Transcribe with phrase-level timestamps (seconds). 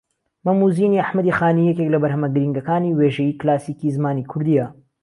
[0.45, 4.67] مەم و زینی ئەحمەدی خانی یەکێک لە بەرھەمە گرینگەکانی وێژەی کلاسیکی زمانی کوردییە